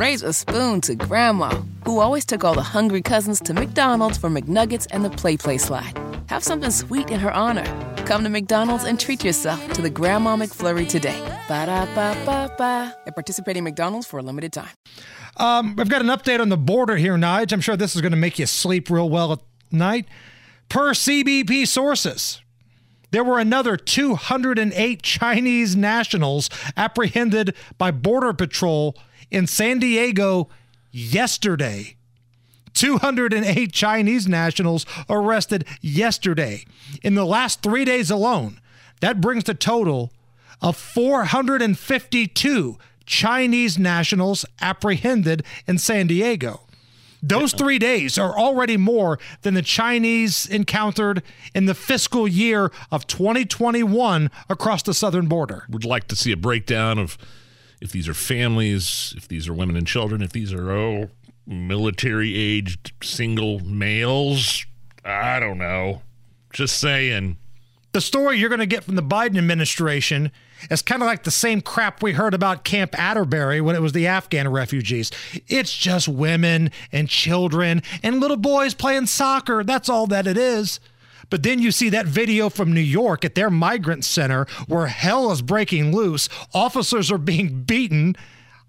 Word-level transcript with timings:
Raise 0.00 0.22
a 0.22 0.32
spoon 0.32 0.80
to 0.80 0.94
Grandma, 0.94 1.50
who 1.84 1.98
always 2.00 2.24
took 2.24 2.42
all 2.42 2.54
the 2.54 2.62
hungry 2.62 3.02
cousins 3.02 3.38
to 3.40 3.52
McDonald's 3.52 4.16
for 4.16 4.30
McNuggets 4.30 4.86
and 4.92 5.04
the 5.04 5.10
PlayPlace 5.10 5.60
slide. 5.60 5.92
Have 6.30 6.42
something 6.42 6.70
sweet 6.70 7.10
in 7.10 7.20
her 7.20 7.30
honor. 7.30 7.66
Come 8.06 8.24
to 8.24 8.30
McDonald's 8.30 8.84
and 8.84 8.98
treat 8.98 9.22
yourself 9.22 9.60
to 9.74 9.82
the 9.82 9.90
Grandma 9.90 10.38
McFlurry 10.38 10.88
today. 10.88 11.20
Ba 11.48 11.66
da 11.66 11.84
ba 11.94 12.16
ba 12.24 12.50
ba. 12.56 12.96
At 13.06 13.14
participating 13.14 13.62
McDonald's 13.62 14.06
for 14.06 14.18
a 14.18 14.22
limited 14.22 14.54
time. 14.54 14.70
Um, 15.36 15.76
I've 15.78 15.90
got 15.90 16.00
an 16.00 16.08
update 16.08 16.40
on 16.40 16.48
the 16.48 16.56
border 16.56 16.96
here, 16.96 17.16
Nige. 17.16 17.52
I'm 17.52 17.60
sure 17.60 17.76
this 17.76 17.94
is 17.94 18.00
going 18.00 18.12
to 18.12 18.16
make 18.16 18.38
you 18.38 18.46
sleep 18.46 18.88
real 18.88 19.10
well 19.10 19.32
at 19.32 19.40
night. 19.70 20.08
Per 20.70 20.94
CBP 20.94 21.66
sources, 21.68 22.40
there 23.10 23.24
were 23.24 23.38
another 23.38 23.76
208 23.76 25.02
Chinese 25.02 25.76
nationals 25.76 26.48
apprehended 26.76 27.54
by 27.76 27.90
Border 27.90 28.32
Patrol 28.32 28.96
in 29.30 29.46
San 29.46 29.78
Diego 29.78 30.48
yesterday. 30.90 31.96
208 32.74 33.72
Chinese 33.72 34.28
nationals 34.28 34.86
arrested 35.08 35.66
yesterday. 35.80 36.64
In 37.02 37.14
the 37.14 37.26
last 37.26 37.62
three 37.62 37.84
days 37.84 38.10
alone, 38.10 38.60
that 39.00 39.20
brings 39.20 39.44
the 39.44 39.54
total 39.54 40.12
of 40.62 40.76
452 40.76 42.78
Chinese 43.06 43.78
nationals 43.78 44.44
apprehended 44.60 45.44
in 45.66 45.78
San 45.78 46.06
Diego. 46.06 46.60
Those 47.22 47.52
three 47.52 47.78
days 47.78 48.18
are 48.18 48.36
already 48.38 48.76
more 48.76 49.18
than 49.42 49.54
the 49.54 49.62
Chinese 49.62 50.46
encountered 50.46 51.22
in 51.54 51.66
the 51.66 51.74
fiscal 51.74 52.26
year 52.26 52.72
of 52.90 53.06
2021 53.06 54.30
across 54.48 54.82
the 54.82 54.94
southern 54.94 55.26
border. 55.26 55.64
Would 55.68 55.84
like 55.84 56.08
to 56.08 56.16
see 56.16 56.32
a 56.32 56.36
breakdown 56.36 56.98
of 56.98 57.18
if 57.80 57.92
these 57.92 58.08
are 58.08 58.14
families, 58.14 59.14
if 59.16 59.28
these 59.28 59.48
are 59.48 59.54
women 59.54 59.76
and 59.76 59.86
children, 59.86 60.22
if 60.22 60.32
these 60.32 60.52
are 60.52 60.70
oh 60.70 61.10
military 61.46 62.34
aged 62.36 62.92
single 63.02 63.60
males. 63.60 64.64
I 65.04 65.40
don't 65.40 65.58
know. 65.58 66.02
Just 66.52 66.78
saying. 66.78 67.36
The 67.92 68.00
story 68.00 68.38
you're 68.38 68.48
going 68.48 68.60
to 68.60 68.66
get 68.66 68.84
from 68.84 68.94
the 68.94 69.02
Biden 69.02 69.36
administration 69.36 70.30
is 70.70 70.80
kind 70.80 71.02
of 71.02 71.06
like 71.06 71.24
the 71.24 71.30
same 71.32 71.60
crap 71.60 72.02
we 72.02 72.12
heard 72.12 72.34
about 72.34 72.62
Camp 72.62 72.96
Atterbury 72.96 73.60
when 73.60 73.74
it 73.74 73.82
was 73.82 73.92
the 73.92 74.06
Afghan 74.06 74.48
refugees. 74.48 75.10
It's 75.48 75.76
just 75.76 76.06
women 76.06 76.70
and 76.92 77.08
children 77.08 77.82
and 78.02 78.20
little 78.20 78.36
boys 78.36 78.74
playing 78.74 79.06
soccer. 79.06 79.64
That's 79.64 79.88
all 79.88 80.06
that 80.06 80.28
it 80.28 80.38
is. 80.38 80.78
But 81.30 81.42
then 81.42 81.60
you 81.60 81.72
see 81.72 81.88
that 81.88 82.06
video 82.06 82.48
from 82.48 82.72
New 82.72 82.80
York 82.80 83.24
at 83.24 83.34
their 83.34 83.50
migrant 83.50 84.04
center 84.04 84.46
where 84.68 84.86
hell 84.86 85.32
is 85.32 85.42
breaking 85.42 85.94
loose. 85.94 86.28
Officers 86.54 87.10
are 87.10 87.18
being 87.18 87.62
beaten. 87.66 88.14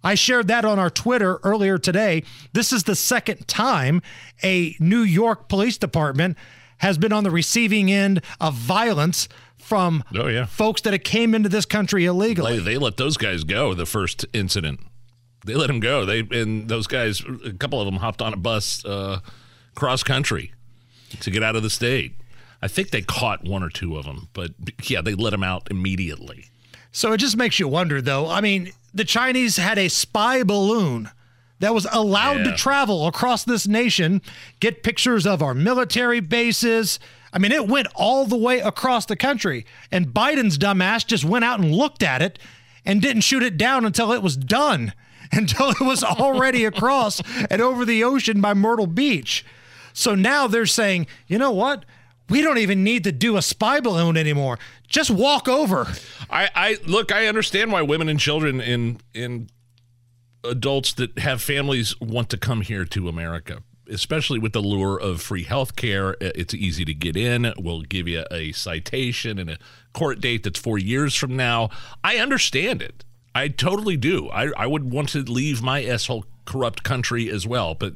I 0.04 0.16
shared 0.16 0.48
that 0.48 0.66
on 0.66 0.80
our 0.80 0.90
Twitter 0.90 1.40
earlier 1.44 1.78
today. 1.78 2.24
This 2.54 2.74
is 2.74 2.86
the 2.86 2.96
second 2.96 3.48
time 3.48 4.02
a 4.42 4.76
New 4.80 5.02
York 5.02 5.48
police 5.48 5.78
department 5.78 6.38
has 6.82 6.98
been 6.98 7.14
on 7.14 7.24
the 7.24 7.32
receiving 7.32 7.92
end 7.92 8.22
of 8.40 8.56
violence 8.56 9.30
from 9.58 10.04
oh, 10.16 10.28
yeah. 10.28 10.46
folks 10.46 10.82
that 10.82 10.98
came 11.04 11.34
into 11.34 11.48
this 11.48 11.66
country 11.66 12.06
illegally. 12.06 12.58
They, 12.58 12.74
they 12.74 12.78
let 12.78 12.98
those 12.98 13.18
guys 13.18 13.44
go 13.44 13.74
the 13.74 13.86
first 13.86 14.26
incident. 14.34 14.80
They 15.46 15.54
let 15.54 15.68
them 15.68 15.80
go. 15.80 16.06
They 16.06 16.20
and 16.20 16.68
those 16.68 16.88
guys, 16.88 17.24
a 17.46 17.54
couple 17.54 17.80
of 17.80 17.86
them 17.86 17.96
hopped 17.96 18.22
on 18.22 18.34
a 18.34 18.38
bus 18.38 18.84
uh, 18.86 19.22
cross 19.76 20.04
country 20.04 20.54
to 21.20 21.32
get 21.32 21.44
out 21.44 21.56
of 21.56 21.64
the 21.64 21.70
state. 21.70 22.14
I 22.62 22.68
think 22.68 22.90
they 22.92 23.02
caught 23.02 23.44
one 23.44 23.64
or 23.64 23.70
two 23.70 23.98
of 23.98 24.06
them, 24.06 24.30
but 24.34 24.52
yeah, 24.84 25.02
they 25.02 25.16
let 25.16 25.32
them 25.32 25.44
out 25.44 25.68
immediately. 25.72 26.46
So 26.92 27.14
it 27.14 27.18
just 27.18 27.38
makes 27.38 27.60
you 27.60 27.68
wonder, 27.68 28.02
though. 28.02 28.28
I 28.28 28.42
mean, 28.42 28.72
the 28.94 29.06
Chinese 29.06 29.58
had 29.58 29.78
a 29.78 29.88
spy 29.88 30.44
balloon 30.44 31.10
that 31.62 31.76
was 31.76 31.88
allowed 31.92 32.40
yeah. 32.40 32.52
to 32.52 32.58
travel 32.58 33.08
across 33.08 33.44
this 33.44 33.68
nation, 33.68 34.22
get 34.60 34.84
pictures 34.84 35.28
of 35.28 35.44
our 35.44 35.54
military 35.54 36.20
bases. 36.20 37.00
I 37.32 37.38
mean, 37.38 37.52
it 37.52 37.68
went 37.68 37.88
all 37.96 38.26
the 38.26 38.36
way 38.36 38.60
across 38.60 39.06
the 39.06 39.16
country. 39.16 39.66
And 39.92 40.08
Biden's 40.08 40.58
dumbass 40.58 41.06
just 41.06 41.24
went 41.24 41.46
out 41.46 41.60
and 41.60 41.74
looked 41.74 42.02
at 42.02 42.22
it 42.22 42.40
and 42.84 43.00
didn't 43.00 43.22
shoot 43.22 43.44
it 43.44 43.58
down 43.58 43.86
until 43.86 44.12
it 44.12 44.24
was 44.24 44.36
done, 44.36 44.94
until 45.32 45.70
it 45.70 45.82
was 45.82 46.04
already 46.04 46.66
across 46.66 47.22
and 47.50 47.62
over 47.62 47.86
the 47.86 48.04
ocean 48.04 48.42
by 48.42 48.56
Myrtle 48.56 48.88
Beach. 48.88 49.46
So 49.94 50.16
now 50.16 50.48
they're 50.48 50.66
saying, 50.66 51.06
you 51.28 51.38
know 51.38 51.52
what? 51.52 51.86
We 52.28 52.42
don't 52.42 52.58
even 52.58 52.84
need 52.84 53.04
to 53.04 53.12
do 53.12 53.38
a 53.38 53.42
spy 53.42 53.82
balloon 53.82 54.18
anymore. 54.18 54.58
Just 54.88 55.12
walk 55.12 55.48
over. 55.48 55.88
I, 56.30 56.50
I 56.56 56.78
look. 56.88 57.12
I 57.12 57.28
understand 57.28 57.72
why 57.72 57.82
women 57.82 58.08
and 58.08 58.20
children 58.20 58.62
in 58.62 59.02
in 59.14 59.50
adults 60.44 60.94
that 60.94 61.18
have 61.20 61.42
families 61.42 62.00
want 62.00 62.30
to 62.30 62.38
come 62.38 62.62
here 62.62 62.86
to 62.86 63.08
America, 63.08 63.64
especially 63.90 64.40
with 64.40 64.54
the 64.54 64.62
lure 64.62 65.00
of 65.00 65.22
free 65.22 65.44
health 65.44 65.76
care. 65.76 66.16
It's 66.22 66.54
easy 66.54 66.86
to 66.86 66.94
get 66.94 67.16
in. 67.16 67.54
We'll 67.58 67.82
give 67.82 68.08
you 68.08 68.26
a 68.32 68.52
citation 68.52 69.38
and 69.38 69.52
a 69.52 69.58
court 69.94 70.20
date 70.20 70.44
that's 70.44 70.60
four 70.60 70.78
years 70.78 71.16
from 71.16 71.36
now. 71.36 71.70
I 72.04 72.18
understand 72.18 72.82
it. 72.82 73.04
I 73.34 73.48
totally 73.48 73.98
do. 73.98 74.30
I, 74.30 74.52
I 74.58 74.68
would 74.68 74.92
want 74.92 75.10
to 75.10 75.20
leave 75.20 75.62
my 75.62 75.84
asshole 75.84 76.26
corrupt 76.46 76.84
country 76.84 77.30
as 77.30 77.48
well. 77.48 77.76
But 77.76 77.94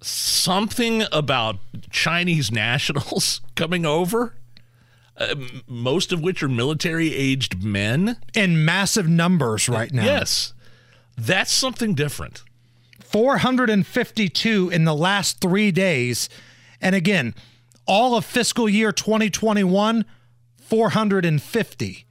something 0.00 1.04
about 1.12 1.56
Chinese 1.90 2.50
nationals 2.52 3.40
coming 3.54 3.86
over. 3.86 4.34
Uh, 5.16 5.36
most 5.68 6.12
of 6.12 6.20
which 6.20 6.42
are 6.42 6.48
military 6.48 7.14
aged 7.14 7.62
men 7.62 8.16
in 8.34 8.64
massive 8.64 9.08
numbers 9.08 9.68
right 9.68 9.92
now. 9.92 10.04
Yes. 10.04 10.54
That's 11.16 11.52
something 11.52 11.94
different. 11.94 12.42
452 13.00 14.70
in 14.70 14.84
the 14.84 14.94
last 14.94 15.40
three 15.40 15.70
days. 15.70 16.28
And 16.80 16.94
again, 16.94 17.34
all 17.86 18.16
of 18.16 18.24
fiscal 18.24 18.68
year 18.68 18.92
2021, 18.92 20.04
450. 20.56 22.06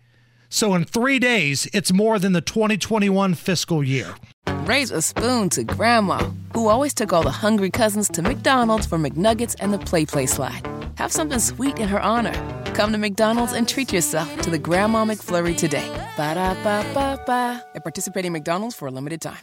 So 0.50 0.76
in 0.76 0.86
three 0.86 1.20
days, 1.20 1.68
it's 1.74 1.92
more 1.92 2.20
than 2.20 2.34
the 2.34 2.42
2021 2.42 3.34
fiscal 3.34 3.84
year. 3.84 4.16
Raise 4.66 4.92
a 4.92 5.02
spoon 5.02 5.50
to 5.50 5.64
Grandma, 5.64 6.32
who 6.54 6.68
always 6.68 6.94
took 6.94 7.12
all 7.12 7.24
the 7.24 7.32
hungry 7.32 7.70
cousins 7.70 8.08
to 8.10 8.22
McDonald's 8.22 8.86
for 8.86 8.98
McNuggets 8.98 9.56
and 9.60 9.74
the 9.74 9.80
PlayPlace 9.80 10.30
slide. 10.30 10.66
Have 10.96 11.12
something 11.12 11.40
sweet 11.40 11.80
in 11.80 11.90
her 11.90 12.00
honor. 12.00 12.34
Come 12.74 12.92
to 12.92 12.98
McDonald's 12.98 13.54
and 13.54 13.68
treat 13.68 13.92
yourself 13.92 14.42
to 14.42 14.50
the 14.50 14.60
Grandma 14.60 15.06
McFlurry 15.06 15.58
today. 15.58 15.90
Ba 16.16 16.36
da 16.36 16.54
ba 16.64 16.86
ba 16.94 17.18
ba. 17.26 17.66
At 17.74 17.84
participating 17.84 18.32
McDonald's 18.32 18.76
for 18.76 18.88
a 18.88 18.92
limited 18.92 19.20
time. 19.22 19.42